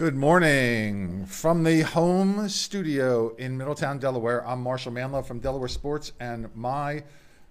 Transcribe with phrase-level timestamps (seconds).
[0.00, 4.42] Good morning from the home studio in Middletown, Delaware.
[4.48, 7.02] I'm Marshall Manlove from Delaware Sports and my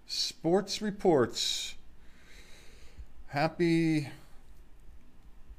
[0.07, 1.75] sports reports.
[3.27, 4.07] Happy,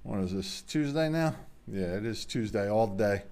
[0.02, 1.36] what is this, Tuesday now?
[1.70, 3.22] Yeah, it is Tuesday all day.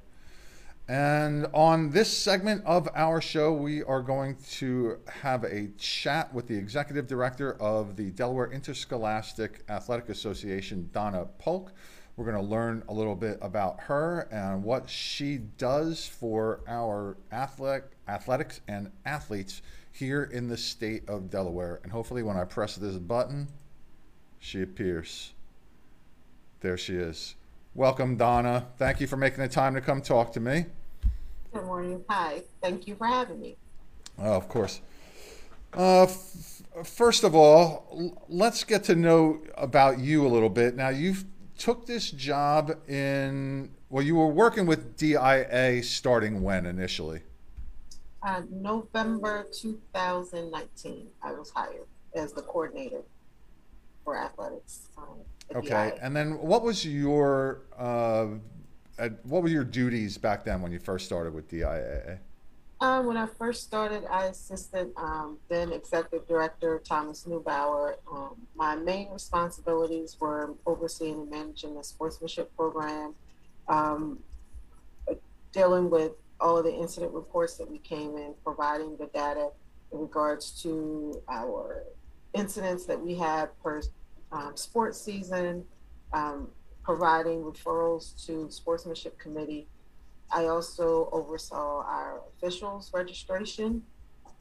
[0.86, 6.46] And on this segment of our show, we are going to have a chat with
[6.46, 11.72] the executive director of the Delaware Interscholastic Athletic Association, Donna Polk.
[12.18, 17.16] We're going to learn a little bit about her and what she does for our
[17.30, 21.78] athletic, athletics and athletes here in the state of Delaware.
[21.84, 23.46] And hopefully, when I press this button,
[24.40, 25.32] she appears.
[26.60, 27.36] There she is.
[27.76, 28.66] Welcome, Donna.
[28.78, 30.66] Thank you for making the time to come talk to me.
[31.52, 32.04] Good morning.
[32.08, 32.42] Hi.
[32.60, 33.56] Thank you for having me.
[34.18, 34.80] Oh, of course.
[35.72, 40.74] Uh, f- first of all, let's get to know about you a little bit.
[40.74, 41.24] Now, you've
[41.58, 47.20] took this job in, well, you were working with DIA starting when initially?
[48.22, 53.02] Uh, November 2019, I was hired as the coordinator
[54.04, 54.88] for athletics.
[54.96, 55.04] Um,
[55.54, 55.68] Okay.
[55.68, 55.98] DIA.
[56.02, 58.26] And then what was your, uh,
[58.98, 62.18] uh, what were your duties back then when you first started with DIA?
[62.80, 67.94] Uh, when I first started, I assisted um, then Executive Director Thomas Neubauer.
[68.10, 73.14] Um, my main responsibilities were overseeing and managing the sportsmanship program,
[73.66, 74.20] um,
[75.52, 79.50] dealing with all of the incident reports that we came in, providing the data
[79.92, 81.82] in regards to our
[82.32, 83.82] incidents that we had per
[84.30, 85.64] um, sports season,
[86.12, 86.46] um,
[86.84, 89.66] providing referrals to sportsmanship committee
[90.30, 93.82] I also oversaw our officials registration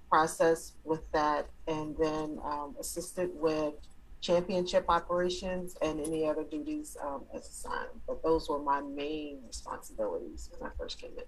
[0.10, 3.74] process with that, and then um, assisted with
[4.22, 8.02] championship operations and any other duties um, as assigned.
[8.08, 11.24] But those were my main responsibilities when I first came in.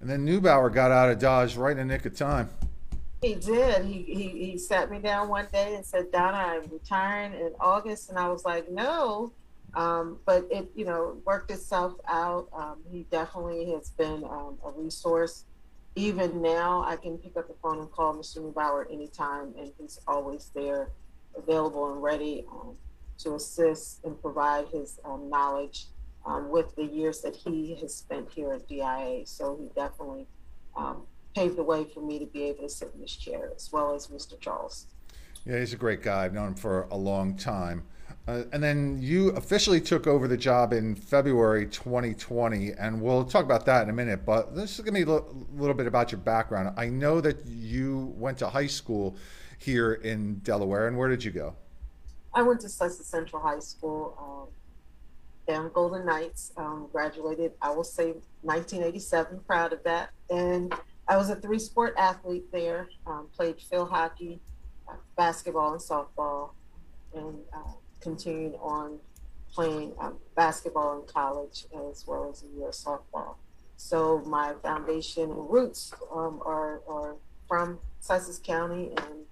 [0.00, 2.50] And then Neubauer got out of Dodge right in the nick of time.
[3.22, 3.84] He did.
[3.84, 8.10] He, he he sat me down one day and said, "Donna, I'm retiring in August,"
[8.10, 9.32] and I was like, "No."
[9.74, 12.48] Um, but it, you know, worked itself out.
[12.52, 15.44] Um, he definitely has been um, a resource.
[15.94, 18.38] Even now, I can pick up the phone and call Mr.
[18.38, 20.90] Neubauer anytime, and he's always there,
[21.36, 22.74] available and ready um,
[23.18, 25.86] to assist and provide his um, knowledge
[26.24, 29.22] um, with the years that he has spent here at DIA.
[29.26, 30.26] So he definitely
[31.34, 33.94] paved the way for me to be able to sit in this chair, as well
[33.94, 34.38] as Mr.
[34.38, 34.86] Charles.
[35.44, 36.24] Yeah, he's a great guy.
[36.24, 37.84] I've known him for a long time.
[38.28, 43.44] Uh, and then you officially took over the job in February 2020, and we'll talk
[43.44, 44.24] about that in a minute.
[44.24, 46.72] But this is going to be a little bit about your background.
[46.76, 49.16] I know that you went to high school
[49.58, 51.56] here in Delaware, and where did you go?
[52.32, 56.52] I went to Sussex Central High School, um, down Golden Knights.
[56.56, 59.40] Um, graduated, I will say, 1987.
[59.48, 60.10] Proud of that.
[60.30, 60.72] And
[61.08, 62.88] I was a three-sport athlete there.
[63.04, 64.40] Um, played field hockey,
[64.88, 66.50] uh, basketball, and softball,
[67.14, 67.72] and uh,
[68.02, 68.98] continued on
[69.52, 73.36] playing um, basketball in college as well as in year softball.
[73.76, 77.16] So my foundation roots um, are, are
[77.48, 79.26] from Sussex County and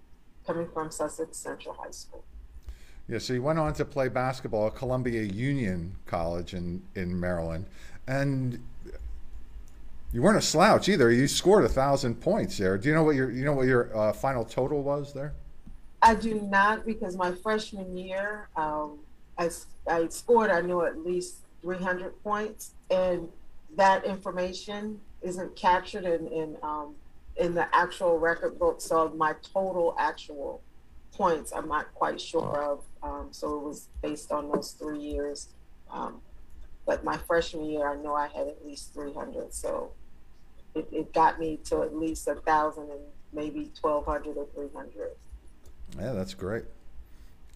[0.47, 2.25] coming from Sussex Central High School.
[3.09, 7.67] Yeah, so you went on to play basketball at Columbia Union College in, in Maryland,
[8.07, 8.63] and
[10.13, 11.11] you weren't a slouch either.
[11.11, 12.79] You scored a thousand points there.
[12.79, 15.35] Do you know what your you know what your uh, final total was there?
[16.03, 19.01] I do not because my freshman year, um,
[19.39, 19.51] I,
[19.89, 23.29] I scored, I knew at least 300 points, and
[23.77, 26.95] that information isn't captured in, in, um,
[27.37, 28.81] in the actual record book.
[28.81, 30.63] So my total actual
[31.13, 32.83] points, I'm not quite sure of.
[33.03, 35.49] Um, so it was based on those three years.
[35.91, 36.21] Um,
[36.87, 39.53] but my freshman year, I know I had at least 300.
[39.53, 39.93] So
[40.75, 43.01] it, it got me to at least a thousand and
[43.33, 45.11] maybe 1200 or 300.
[45.99, 46.65] Yeah, that's great.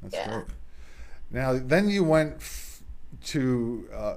[0.02, 0.28] That's Yeah.
[0.34, 0.46] great.
[1.30, 2.82] Now, then you went f-
[3.24, 4.16] to uh,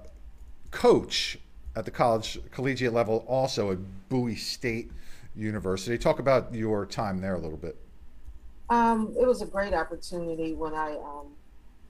[0.72, 1.40] coach
[1.76, 4.92] at the college collegiate level, also at Bowie State
[5.36, 5.98] University.
[5.98, 7.78] Talk about your time there a little bit.
[8.70, 11.28] Um, it was a great opportunity when I um,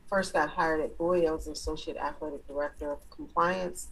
[0.08, 1.28] first got hired at Bowie.
[1.28, 3.88] I was the associate athletic director of compliance,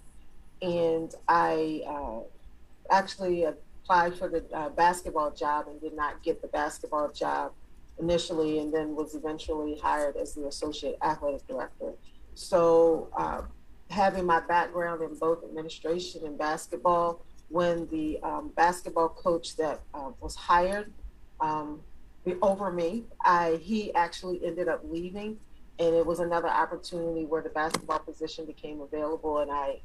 [0.62, 6.48] and I uh, actually applied for the uh, basketball job and did not get the
[6.48, 7.54] basketball job
[8.00, 11.94] initially, and then was eventually hired as the associate athletic director.
[12.34, 13.42] So, uh,
[13.90, 20.12] having my background in both administration and basketball, when the um, basketball coach that uh,
[20.20, 20.92] was hired
[21.40, 21.82] um,
[22.42, 25.38] over me, I he actually ended up leaving,
[25.80, 29.82] and it was another opportunity where the basketball position became available, and I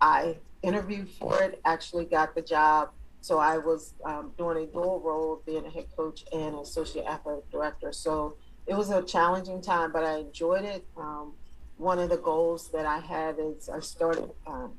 [0.00, 2.90] I interviewed for it, actually got the job.
[3.20, 7.06] So I was um, doing a dual role of being a head coach and associate
[7.06, 7.92] athletic director.
[7.92, 8.36] So
[8.66, 10.84] it was a challenging time, but I enjoyed it.
[10.96, 11.34] Um,
[11.76, 14.72] one of the goals that I had is I started um,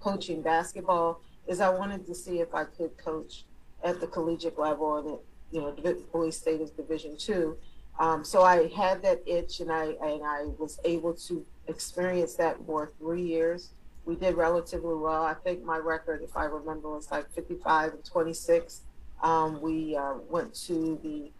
[0.00, 3.44] coaching basketball is I wanted to see if I could coach
[3.82, 5.18] at the collegiate level and
[5.50, 7.56] you know Bowie State is Division two.
[7.98, 12.56] Um, so I had that itch and I and I was able to experience that
[12.66, 13.70] for three years
[14.04, 15.22] we did relatively well.
[15.22, 18.82] I think my record, if I remember, was like 55 and 26.
[19.22, 21.30] Um, we uh, went to the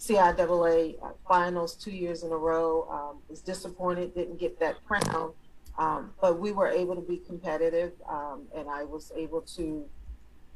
[0.00, 2.88] CIAA uh, finals two years in a row.
[2.90, 5.32] Um, was disappointed, didn't get that crown,
[5.78, 9.62] um, but we were able to be competitive, um, and I was able to,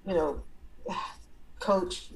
[0.07, 0.43] you know,
[1.59, 2.11] coach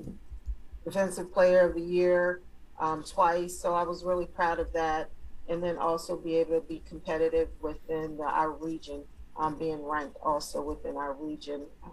[0.85, 2.41] defensive player of the year
[2.79, 3.59] um, twice.
[3.59, 5.11] So I was really proud of that,
[5.49, 9.05] and then also be able to be competitive within the, our region
[9.37, 11.89] um, being ranked also within our region uh,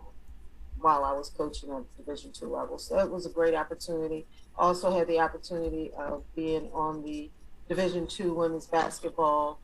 [0.79, 2.77] while I was coaching at the Division two level.
[2.77, 4.25] So it was a great opportunity.
[4.57, 7.29] Also had the opportunity of being on the
[7.69, 9.59] Division two women's basketball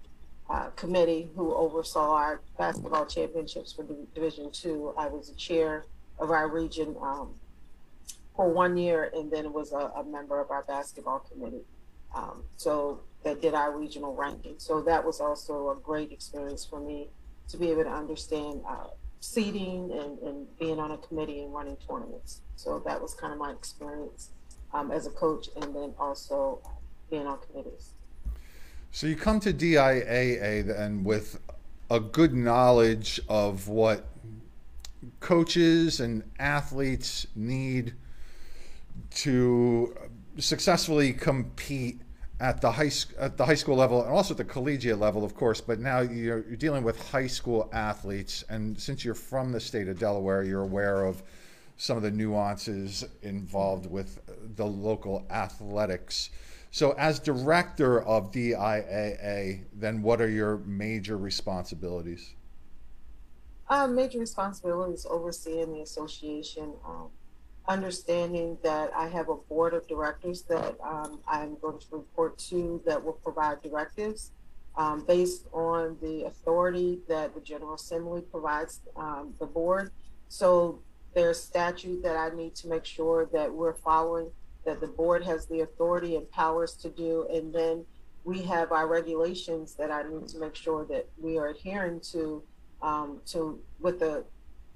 [0.50, 3.86] uh, committee who oversaw our basketball championships for
[4.16, 4.94] Division two.
[4.98, 5.86] I was the chair
[6.20, 7.34] of our region um,
[8.36, 11.66] for one year, and then was a, a member of our basketball committee.
[12.16, 14.56] Um, so that did our regional ranking.
[14.58, 17.08] So that was also a great experience for me
[17.50, 18.88] to be able to understand uh,
[19.20, 22.42] seeding and, and being on a committee and running tournaments.
[22.56, 24.30] So that was kind of my experience
[24.74, 26.60] um, as a coach and then also
[27.10, 27.94] being on committees.
[28.92, 31.40] So you come to DIAA then with
[31.90, 34.06] a good knowledge of what
[35.20, 37.94] coaches and athletes need
[39.12, 39.96] to
[40.38, 42.02] successfully compete
[42.40, 45.36] at the high at the high school level and also at the collegiate level, of
[45.36, 45.60] course.
[45.62, 49.88] But now you're, you're, dealing with high school athletes, and since you're from the state
[49.88, 51.24] of Delaware, you're aware of
[51.78, 54.20] some of the nuances involved with
[54.56, 56.30] the local athletics.
[56.72, 62.36] So, as director of DIAA, then what are your major responsibilities?
[63.70, 66.74] Uh, major responsibilities overseeing the association.
[66.86, 67.10] Um,
[67.68, 72.82] understanding that I have a board of directors that um, I'm going to report to
[72.86, 74.32] that will provide directives
[74.78, 79.92] um, based on the authority that the General Assembly provides um, the board.
[80.30, 80.80] So
[81.14, 84.32] there's statute that I need to make sure that we're following,
[84.66, 87.86] that the board has the authority and powers to do, and then
[88.24, 92.44] we have our regulations that I need to make sure that we are adhering to,
[92.82, 94.26] um, to with the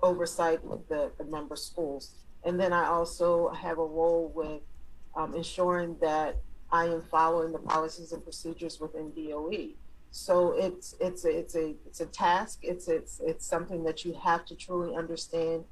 [0.02, 2.12] oversight of the, the member schools.
[2.44, 4.62] And then I also have a role with
[5.16, 6.38] um, ensuring that
[6.72, 9.76] I am following the policies and procedures within DOE.
[10.12, 12.60] So it's it's a, it's a it's a task.
[12.64, 15.64] It's it's it's something that you have to truly understand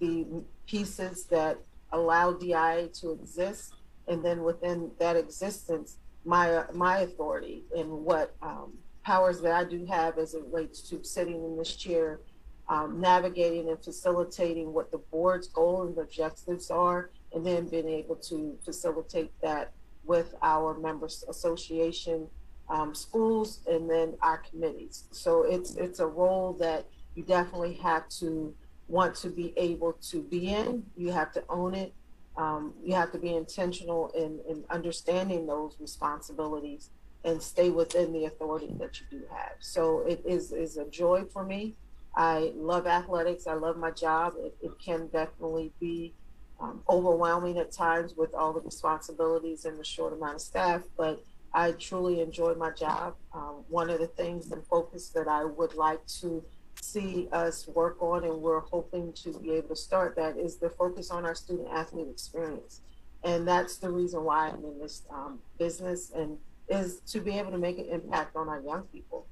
[0.00, 0.26] the
[0.66, 1.58] pieces that
[1.92, 3.74] allow DIA to exist,
[4.08, 9.86] and then within that existence, my my authority and what um, powers that I do
[9.86, 12.20] have as it relates to sitting in this chair
[12.68, 18.16] um, navigating and facilitating what the board's goal and objectives are, and then being able
[18.16, 19.72] to facilitate that
[20.04, 22.26] with our members association,
[22.68, 25.04] um, schools, and then our committees.
[25.10, 28.54] So it's it's a role that you definitely have to
[28.88, 30.84] want to be able to be in.
[30.96, 31.94] You have to own it.
[32.36, 36.90] Um, you have to be intentional in, in understanding those responsibilities
[37.24, 39.54] and stay within the authority that you do have.
[39.60, 41.76] So it is is a joy for me
[42.16, 43.46] I love athletics.
[43.46, 44.34] I love my job.
[44.38, 46.14] It, it can definitely be
[46.58, 51.22] um, overwhelming at times with all the responsibilities and the short amount of staff, but
[51.52, 53.16] I truly enjoy my job.
[53.34, 56.42] Um, one of the things and focus that I would like to
[56.80, 60.70] see us work on, and we're hoping to be able to start that, is the
[60.70, 62.80] focus on our student athlete experience.
[63.24, 67.50] And that's the reason why I'm in this um, business and is to be able
[67.52, 69.26] to make an impact on our young people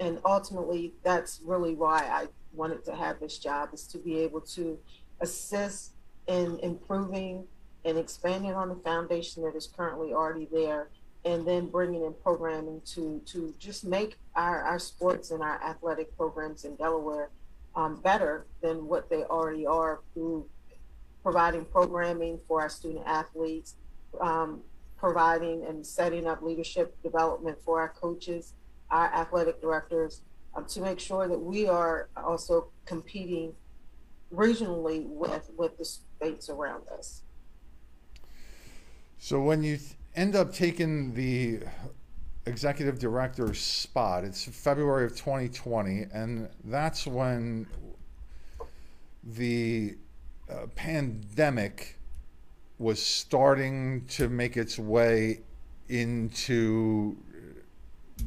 [0.00, 4.40] and ultimately that's really why I wanted to have this job is to be able
[4.40, 4.78] to
[5.20, 5.92] assist
[6.26, 7.44] in improving
[7.84, 10.88] and expanding on the foundation that is currently already there
[11.24, 16.16] and then bringing in programming to to just make our, our sports and our athletic
[16.16, 17.30] programs in Delaware
[17.74, 20.46] um, better than what they already are through
[21.22, 23.74] providing programming for our student athletes,
[24.20, 24.60] um,
[24.96, 28.54] providing and setting up leadership development for our coaches,
[28.90, 30.22] our athletic directors
[30.54, 33.52] um, to make sure that we are also competing
[34.32, 37.22] regionally with with the states around us.
[39.18, 39.78] So when you
[40.14, 41.60] end up taking the
[42.48, 44.24] executive director spot.
[44.24, 47.66] It's February of 2020, and that's when
[49.22, 49.96] the
[50.50, 51.98] uh, pandemic
[52.78, 55.40] was starting to make its way
[55.88, 57.16] into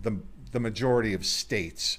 [0.04, 0.12] the
[0.52, 1.98] the majority of states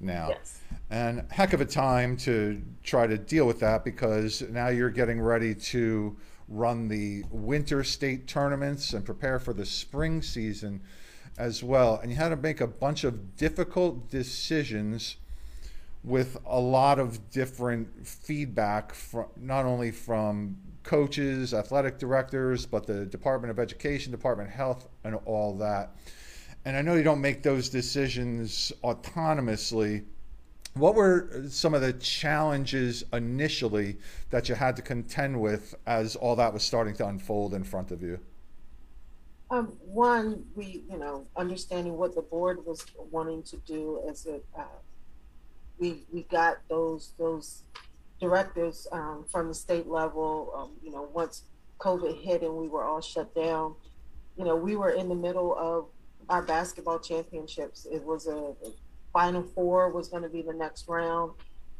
[0.00, 0.28] now.
[0.30, 0.60] Yes.
[0.90, 5.20] And heck of a time to try to deal with that because now you're getting
[5.20, 6.16] ready to
[6.48, 10.80] run the winter state tournaments and prepare for the spring season
[11.38, 11.98] as well.
[12.00, 15.16] And you had to make a bunch of difficult decisions
[16.02, 23.06] with a lot of different feedback from not only from coaches, athletic directors, but the
[23.06, 25.96] Department of Education, Department of Health, and all that.
[26.64, 30.04] And I know you don't make those decisions autonomously.
[30.74, 33.98] What were some of the challenges initially
[34.30, 37.90] that you had to contend with as all that was starting to unfold in front
[37.90, 38.18] of you?
[39.50, 44.40] Um, one, we, you know, understanding what the board was wanting to do as a,
[44.58, 44.64] uh,
[45.78, 47.62] we, we got those, those
[48.20, 51.42] directives, um, from the state level, um, you know, once
[51.78, 53.74] COVID hit and we were all shut down,
[54.36, 55.86] you know, we were in the middle of
[56.28, 57.86] our basketball championships.
[57.90, 58.54] It was a,
[59.12, 61.32] final four was going to be the next round.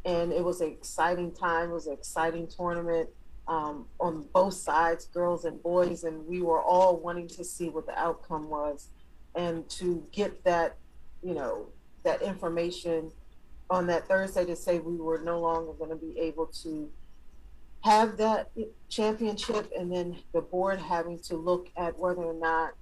[0.05, 1.71] And it was an exciting time.
[1.71, 3.09] It was an exciting tournament
[3.49, 7.87] um, on both sides, girls and boys, and we were all wanting to see what
[7.87, 8.89] the outcome was,
[9.35, 10.77] and to get that,
[11.23, 11.67] you know,
[12.05, 13.11] that information
[13.69, 16.91] on that Thursday to say we were no longer going to be able to
[17.83, 18.51] have that
[18.89, 22.73] championship, and then the board having to look at whether or not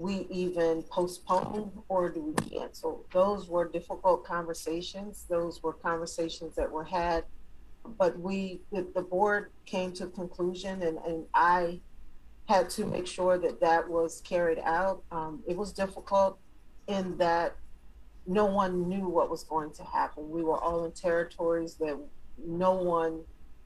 [0.00, 3.04] we even postpone or do we cancel.
[3.12, 5.26] Those were difficult conversations.
[5.28, 7.24] Those were conversations that were had.
[7.98, 11.80] But we the, the board came to a conclusion and, and i
[12.48, 15.02] had to make sure that that was carried out.
[15.12, 16.38] Um, it was difficult
[16.88, 17.56] in that
[18.26, 20.30] no one knew what was going to happen.
[20.30, 21.96] We were all in territories that
[22.44, 23.20] no one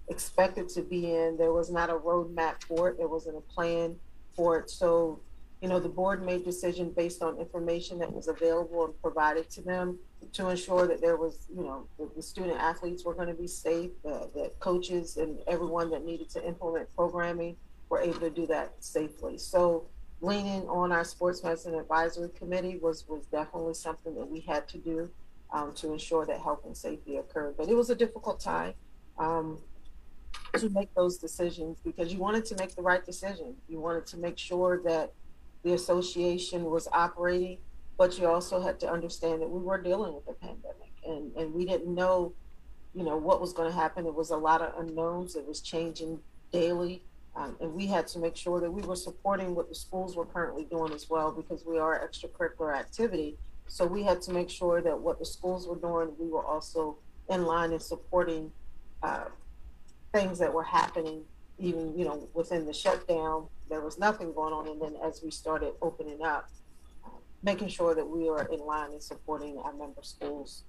[0.08, 1.36] expected to be in.
[1.36, 2.98] There was not a roadmap for it.
[2.98, 3.96] There wasn't a plan
[4.36, 4.68] for it.
[4.68, 5.20] So
[5.64, 9.62] you know the board made decision based on information that was available and provided to
[9.62, 9.98] them
[10.34, 13.46] to ensure that there was, you know, the, the student athletes were going to be
[13.46, 17.56] safe, uh, that coaches and everyone that needed to implement programming
[17.88, 19.38] were able to do that safely.
[19.38, 19.86] So
[20.20, 24.76] leaning on our sports medicine advisory committee was was definitely something that we had to
[24.76, 25.10] do
[25.50, 27.54] um, to ensure that health and safety occurred.
[27.56, 28.74] But it was a difficult time
[29.18, 29.60] um,
[30.58, 33.54] to make those decisions because you wanted to make the right decision.
[33.66, 35.14] You wanted to make sure that
[35.64, 37.58] the association was operating
[37.96, 41.54] but you also had to understand that we were dealing with a pandemic and, and
[41.54, 42.32] we didn't know,
[42.94, 44.06] you know, what was going to happen.
[44.06, 45.36] It was a lot of unknowns.
[45.36, 46.18] It was changing
[46.52, 47.04] daily.
[47.36, 50.26] Um, and we had to make sure that we were supporting what the schools were
[50.26, 53.36] currently doing as well because we are extracurricular activity.
[53.66, 56.96] So we had to make sure that what the schools were doing, we were also
[57.28, 58.52] in line and supporting
[59.02, 59.24] uh,
[60.12, 61.22] things that were happening,
[61.58, 63.46] even you know within the shutdown.
[63.68, 66.50] There was nothing going on, and then as we started opening up,
[67.42, 70.64] making sure that we are in line and supporting our member schools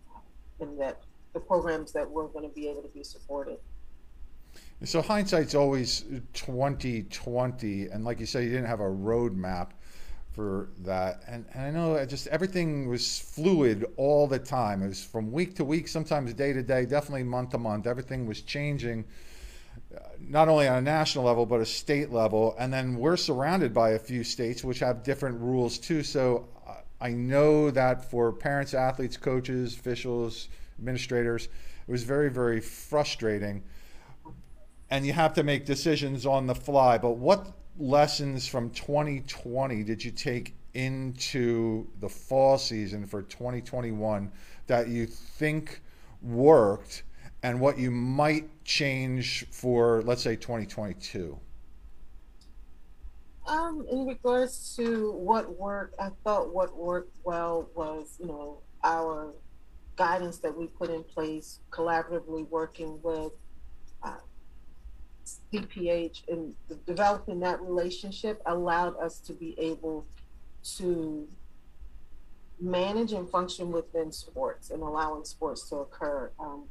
[0.59, 1.01] and that
[1.33, 3.57] the programs that we're going to be able to be supported.
[4.83, 9.71] So hindsight's always 2020, and like you said you didn't have a roadmap
[10.35, 11.21] for that.
[11.27, 14.83] And, and I know just everything was fluid all the time.
[14.83, 17.87] It was from week to week, sometimes day to day, definitely month to month.
[17.87, 19.05] Everything was changing,
[20.19, 22.55] not only on a national level but a state level.
[22.59, 26.03] And then we're surrounded by a few states which have different rules too.
[26.03, 30.49] So uh, I know that for parents, athletes, coaches, officials,
[30.79, 33.63] administrators, it was very, very frustrating.
[34.89, 36.97] And you have to make decisions on the fly.
[36.97, 44.31] But what lessons from 2020 did you take into the fall season for 2021
[44.67, 45.81] that you think
[46.21, 47.03] worked
[47.45, 51.37] and what you might change for, let's say, 2022?
[53.45, 59.31] Um, in regards to what worked, I thought what worked well was, you know, our
[59.95, 63.33] guidance that we put in place, collaboratively working with
[64.01, 64.15] uh,
[65.53, 66.55] DPH and
[66.87, 70.03] developing that relationship allowed us to be able
[70.77, 71.27] to
[72.59, 76.31] manage and function within sports and allowing sports to occur.
[76.39, 76.63] Um,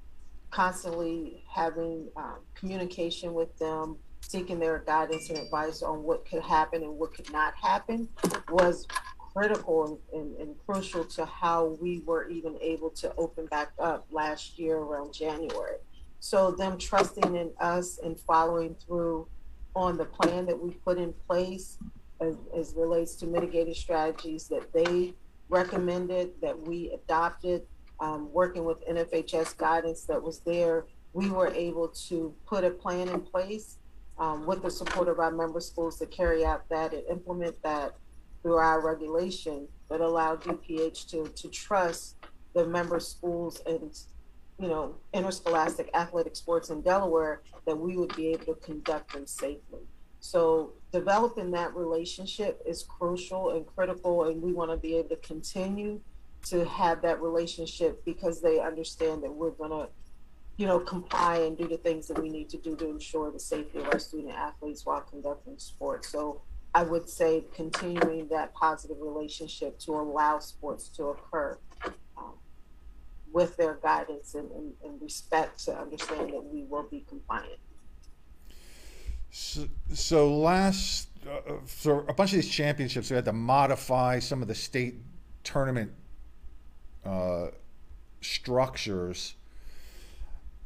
[0.55, 6.85] constantly having um, communication with them, seeking their guidance and advice on what could happen
[6.85, 8.09] and what could not happen
[8.51, 8.87] was
[9.19, 14.57] critical and, and, crucial to how we were even able to open back up last
[14.57, 15.79] year around January.
[16.21, 19.27] So them trusting in us and following through
[19.75, 21.79] on the plan that we put in place
[22.21, 25.15] as, as relates to mitigated strategies that they
[25.49, 27.67] recommended that we adopted,
[28.01, 33.09] um, working with NFHS guidance that was there, we were able to put a plan
[33.09, 33.79] in place
[34.19, 37.95] um, with the support of our member schools to carry out that and implement that
[38.43, 42.17] through our regulation that allowed DPH to, to trust
[42.55, 43.97] the member schools and
[44.61, 49.27] you know interscholastic athletic sports in Delaware that we would be able to conduct them
[49.27, 49.81] safely.
[50.21, 55.17] So developing that relationship is crucial and critical, and we want to be able to
[55.17, 56.01] continue
[56.45, 59.89] to have that relationship because they understand that we're going to
[60.57, 63.41] you know, comply and do the things that we need to do to ensure the
[63.41, 66.09] safety of our student athletes while conducting sports.
[66.09, 66.43] So
[66.75, 71.59] I would say continuing that positive relationship to allow sports to occur
[72.17, 72.35] um,
[73.33, 77.59] with their guidance and, and, and, respect to understand that we will be compliant.
[79.31, 84.41] So, so last, uh, for a bunch of these championships, we had to modify some
[84.41, 84.97] of the state
[85.43, 85.93] tournament
[87.05, 87.49] uh,
[88.21, 89.35] structures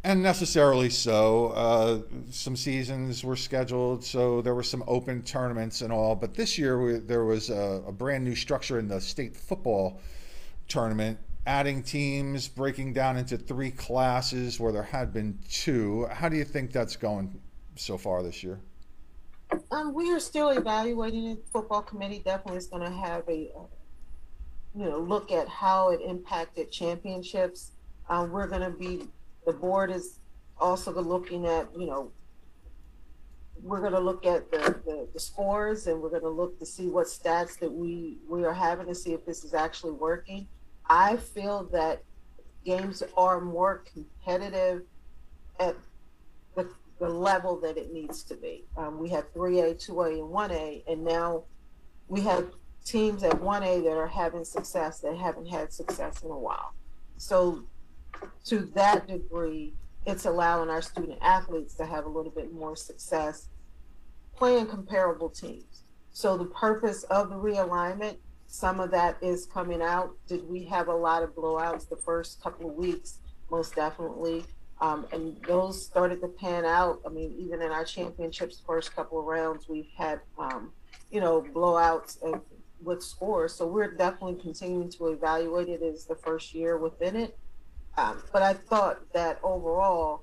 [0.04, 1.48] and necessarily so.
[1.48, 6.14] Uh, some seasons were scheduled, so there were some open tournaments and all.
[6.14, 10.00] But this year, we, there was a, a, brand new structure in the state football
[10.68, 16.06] tournament, adding teams, breaking down into three classes where there had been two.
[16.10, 17.40] How do you think that's going
[17.74, 18.60] so far this year?
[19.70, 21.44] Um, we are still evaluating it.
[21.52, 23.62] Football committee definitely is going to have a, uh,
[24.78, 27.72] you know, look at how it impacted championships.
[28.08, 29.08] Um, we're going to be
[29.44, 30.20] the board is
[30.60, 32.12] also looking at, you know,
[33.60, 36.66] we're going to look at the, the, the, scores and we're going to look to
[36.66, 40.46] see what stats that we, we are having to see if this is actually working.
[40.88, 42.04] I feel that
[42.64, 44.82] games are more competitive
[45.58, 45.74] at
[46.54, 48.64] the, the level that it needs to be.
[48.76, 51.42] Um, we have 3A, 2A, and 1A, and now
[52.06, 52.52] we have
[52.88, 56.74] teams at 1A that are having success that haven't had success in a while.
[57.18, 57.64] So
[58.46, 59.74] to that degree,
[60.06, 63.48] it's allowing our student athletes to have a little bit more success
[64.34, 65.82] playing comparable teams.
[66.12, 70.14] So the purpose of the realignment, some of that is coming out.
[70.26, 73.18] Did we have a lot of blowouts the first couple of weeks?
[73.50, 74.44] Most definitely.
[74.80, 77.00] Um, and those started to pan out.
[77.04, 80.72] I mean, even in our championships, first couple of rounds, we've had, um,
[81.10, 82.22] you know, blowouts
[82.82, 83.54] with scores.
[83.54, 87.38] So we're definitely continuing to evaluate it as the first year within it.
[87.96, 90.22] Um, but I thought that overall,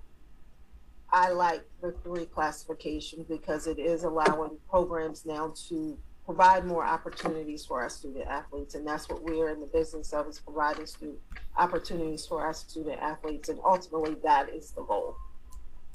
[1.11, 7.65] I like the three classifications because it is allowing programs now to provide more opportunities
[7.65, 8.75] for our student athletes.
[8.75, 11.19] And that's what we're in the business of is providing student
[11.57, 13.49] opportunities for our student athletes.
[13.49, 15.15] And ultimately that is the goal.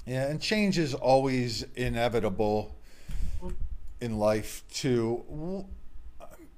[0.06, 2.76] Yeah, and change is always inevitable
[4.00, 5.66] in life too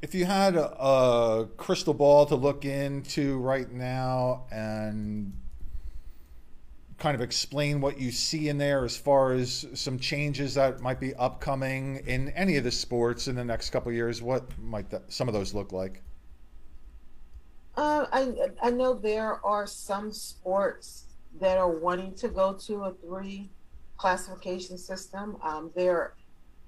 [0.02, 5.32] if you had a, a, crystal ball to look into right now and
[6.98, 11.00] kind of explain what you see in there as far as some changes that might
[11.00, 15.02] be upcoming in any of the sports in the next couple years, what might that,
[15.08, 16.02] some of those look like?
[17.76, 21.06] Uh, I I know there are some sports
[21.40, 23.50] that are wanting to go to a three
[23.96, 25.38] classification system.
[25.42, 26.14] Um, there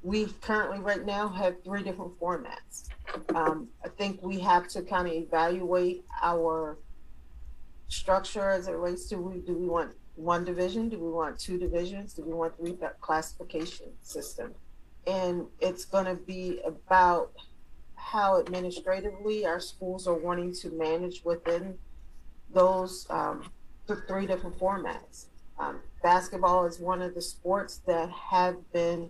[0.04, 2.88] we currently right now have three different formats.
[3.34, 6.78] Um, I think we have to kind of evaluate our
[7.88, 10.90] structure as it relates to we, do we want one division?
[10.90, 12.12] Do we want two divisions?
[12.12, 14.54] Do we want three classification system?
[15.06, 17.32] And it's going to be about
[17.94, 21.78] how administratively our schools are wanting to manage within
[22.52, 23.50] those um,
[24.06, 25.26] three different formats.
[25.58, 29.08] Um, basketball is one of the sports that have been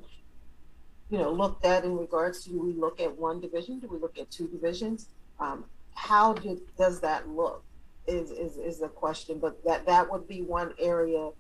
[1.15, 3.79] you know, looked at in regards to do we look at one division?
[3.79, 5.07] Do we look at two divisions?
[5.39, 7.63] Um, how do, does that look
[8.09, 11.31] is, is, is the question, but that, that would be one area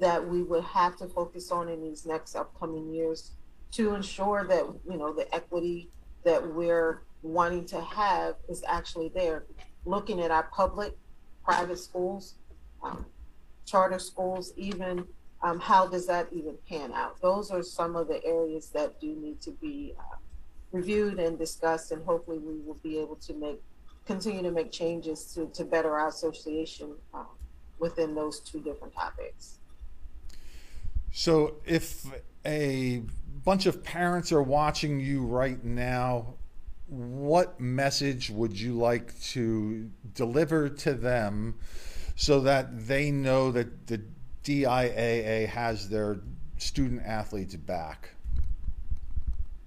[0.00, 3.32] that we would have to focus on in these next upcoming years
[3.72, 5.90] to ensure that, you know, the equity
[6.24, 9.44] that we're wanting to have is actually there.
[9.84, 10.96] Looking at our public,
[11.44, 12.36] private schools,
[12.82, 13.04] um,
[13.66, 15.06] charter schools, even
[15.42, 17.20] um, how does that even pan out?
[17.20, 20.16] Those are some of the areas that do need to be uh,
[20.72, 23.62] reviewed and discussed, and hopefully we will be able to make
[24.04, 27.26] continue to make changes to, to better our association um,
[27.78, 29.58] within those two different topics.
[31.12, 32.06] So, if
[32.44, 33.02] a
[33.44, 36.34] bunch of parents are watching you right now,
[36.86, 41.56] what message would you like to deliver to them
[42.16, 44.00] so that they know that the
[44.48, 46.20] DIAA has their
[46.56, 48.08] student athletes back?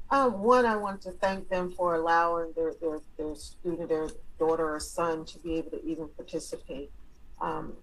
[0.10, 4.74] Uh, one, I want to thank them for allowing their, their, their student, their daughter
[4.74, 6.90] or son to be able to even participate.
[7.40, 7.74] Um,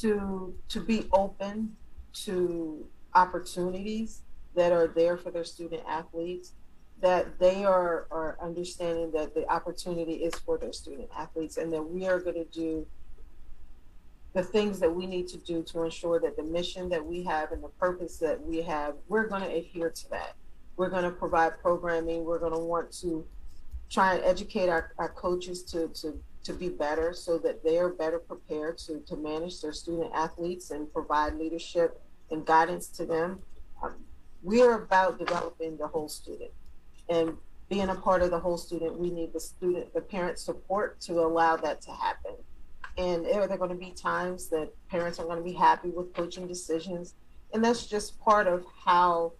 [0.00, 1.76] to, to be open
[2.24, 4.22] to opportunities
[4.54, 6.52] that are there for their student athletes,
[7.02, 11.82] that they are, are understanding that the opportunity is for their student athletes and that
[11.82, 12.86] we are going to do
[14.34, 17.52] the things that we need to do to ensure that the mission that we have
[17.52, 20.34] and the purpose that we have, we're going to adhere to that.
[20.76, 22.24] We're going to provide programming.
[22.24, 23.26] We're going to want to
[23.90, 27.90] try and educate our, our coaches to, to, to be better so that they are
[27.90, 33.38] better prepared to, to manage their student athletes and provide leadership and guidance to them.
[33.82, 33.96] Um,
[34.42, 36.50] we are about developing the whole student
[37.10, 37.36] and
[37.68, 38.98] being a part of the whole student.
[38.98, 42.32] We need the student, the parent support to allow that to happen.
[42.98, 46.12] And there are going to be times that parents are going to be happy with
[46.14, 47.14] coaching decisions.
[47.52, 49.32] And that's just part of how,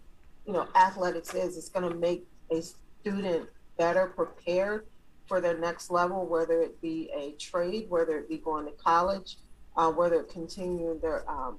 [0.45, 1.57] you know, athletics is.
[1.57, 4.85] It's going to make a student better prepared
[5.27, 9.37] for their next level, whether it be a trade, whether it be going to college,
[9.77, 11.57] uh, whether it continuing their um,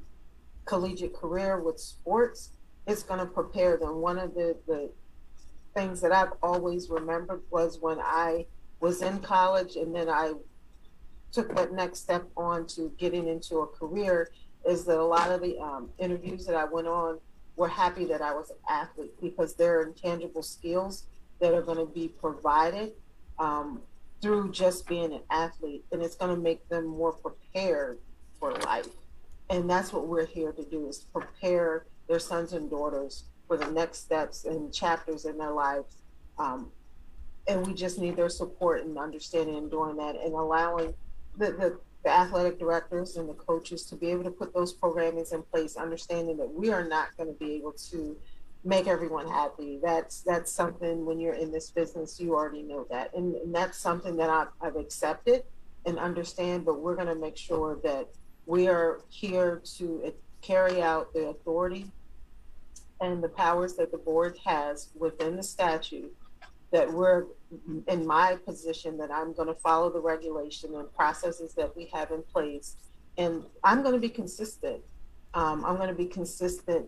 [0.65, 2.51] collegiate career with sports.
[2.87, 4.01] It's going to prepare them.
[4.01, 4.91] One of the, the
[5.75, 8.47] things that I've always remembered was when I
[8.81, 10.33] was in college and then I
[11.35, 14.31] took that next step on to getting into a career
[14.67, 17.19] is that a lot of the um, interviews that I went on
[17.57, 21.05] were happy that I was an athlete because there are intangible skills
[21.41, 22.93] that are going to be provided
[23.39, 23.83] um,
[24.23, 27.99] through just being an athlete, and it's going to make them more prepared
[28.39, 28.89] for life.
[29.51, 33.71] And that's what we're here to do: is prepare their sons and daughters for the
[33.71, 35.97] next steps and chapters in their lives.
[36.39, 36.71] Um,
[37.47, 40.95] and we just need their support and understanding and doing that, and allowing
[41.37, 45.33] the, the, the athletic directors and the coaches to be able to put those programmings
[45.33, 48.17] in place, understanding that we are not going to be able to
[48.65, 49.79] make everyone happy.
[49.83, 53.79] That's that's something when you're in this business, you already know that, and, and that's
[53.79, 55.45] something that I've, I've accepted
[55.87, 56.65] and understand.
[56.65, 58.09] But we're going to make sure that
[58.47, 61.91] we are here to carry out the authority
[63.01, 66.15] and the powers that the board has within the statute
[66.71, 67.27] that we're
[67.89, 72.11] in my position that I'm going to follow the regulation and processes that we have
[72.11, 72.77] in place.
[73.19, 74.83] And I'm going to be consistent.
[75.35, 76.87] Um, I'm going to be consistent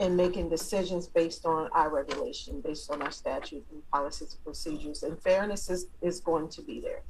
[0.00, 5.02] in making decisions based on our regulation, based on our statute and policies and procedures.
[5.02, 7.02] And fairness is, is going to be there.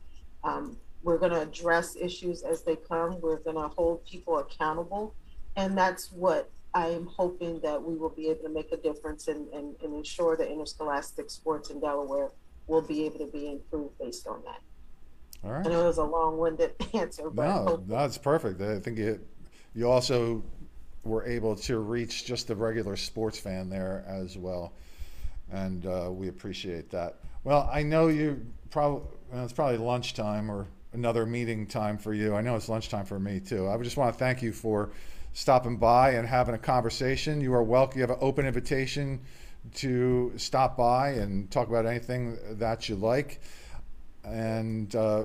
[0.43, 3.21] Um, we're going to address issues as they come.
[3.21, 5.15] We're going to hold people accountable.
[5.57, 9.29] And that's what I am hoping that we will be able to make a difference
[9.29, 12.31] and, and, and ensure that interscholastic sports in Delaware
[12.69, 14.61] will be able to be improved based on that.
[15.45, 15.67] All right.
[15.67, 18.61] I know it was a long-winded answer, but no, that's perfect.
[18.61, 19.21] I think it,
[19.75, 20.43] you also
[21.05, 24.73] were able to reach just the regular sports fan there as well,
[25.51, 27.17] and uh, we appreciate that.
[27.45, 29.03] Well, I know you probably
[29.33, 32.35] well, it's probably lunchtime or another meeting time for you.
[32.35, 33.69] I know it's lunchtime for me too.
[33.69, 34.91] I just want to thank you for
[35.33, 37.41] stopping by and having a conversation.
[37.41, 37.99] You are welcome.
[37.99, 39.21] You have an open invitation
[39.75, 43.41] to stop by and talk about anything that you like.
[44.25, 45.25] And uh,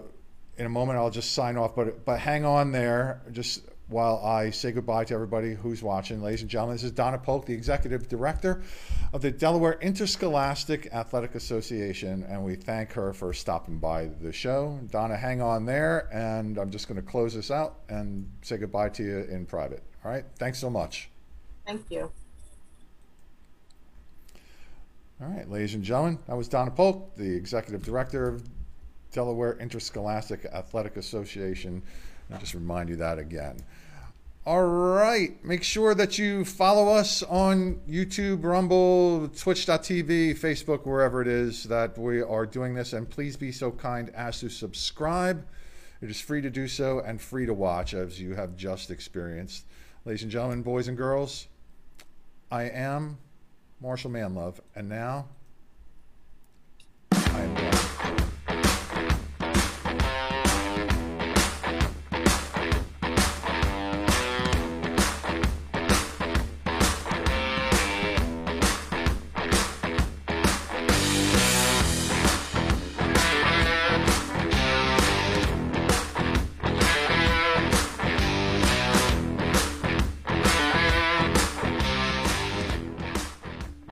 [0.58, 1.76] in a moment, I'll just sign off.
[1.76, 6.22] But but hang on there, just while I say goodbye to everybody who's watching.
[6.22, 8.62] Ladies and gentlemen, this is Donna Polk, the executive director
[9.12, 14.80] of the Delaware Interscholastic Athletic Association, and we thank her for stopping by the show.
[14.90, 18.90] Donna, hang on there, and I'm just going to close this out and say goodbye
[18.90, 19.84] to you in private.
[20.04, 20.26] All right.
[20.38, 21.10] Thanks so much.
[21.66, 22.12] thank you.
[25.22, 28.44] All right, ladies and gentlemen, that was Donna Polk, the executive director of
[29.12, 31.84] Delaware Interscholastic Athletic Association.
[32.32, 33.58] I'll just remind you that again.
[34.46, 41.28] All right, make sure that you follow us on YouTube, Rumble, Twitch.tv, Facebook, wherever it
[41.28, 42.92] is that we are doing this.
[42.92, 45.46] And please be so kind as to subscribe.
[46.02, 49.66] It is free to do so and free to watch, as you have just experienced.
[50.06, 51.48] Ladies and gentlemen, boys and girls,
[52.52, 53.20] I am
[53.84, 55.26] Marshall Manlove, and now
[57.12, 57.93] I am.